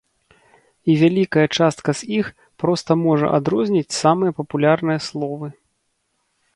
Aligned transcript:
І 0.93 0.95
вялікая 1.01 1.43
частка 1.57 1.89
з 2.01 2.09
іх 2.21 2.25
проста 2.65 2.91
можа 3.05 3.27
адрозніць 3.41 3.97
самыя 4.01 4.31
папулярныя 4.41 4.99
словы. 5.11 5.47